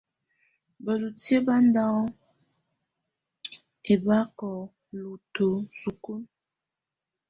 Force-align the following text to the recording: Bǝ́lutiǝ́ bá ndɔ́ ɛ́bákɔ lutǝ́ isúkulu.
Bǝ́lutiǝ́ 0.83 1.43
bá 1.45 1.55
ndɔ́ 1.67 1.89
ɛ́bákɔ 3.91 4.51
lutǝ́ 5.01 5.53
isúkulu. 5.67 6.25